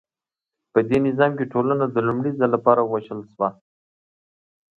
په 0.71 0.79
دې 0.89 0.97
نظام 1.07 1.31
کې 1.37 1.45
ټولنه 1.53 1.85
د 1.89 1.97
لومړي 2.07 2.31
ځل 2.39 2.49
لپاره 2.55 2.81
ویشل 2.83 3.19
شوه. 3.31 3.49